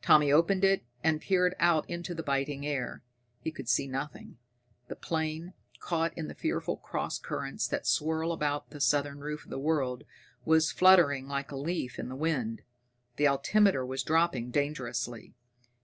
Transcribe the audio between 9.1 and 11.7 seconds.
roof of the world, was fluttering like a